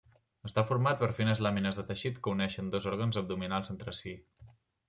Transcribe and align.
Està 0.49 0.63
format 0.69 0.97
per 1.03 1.09
fines 1.17 1.41
làmines 1.47 1.77
de 1.81 1.85
teixit 1.91 2.19
que 2.25 2.33
uneixen 2.39 2.75
dos 2.77 2.91
òrgans 2.93 3.23
abdominals 3.23 3.73
entre 3.75 3.99
si. 4.03 4.19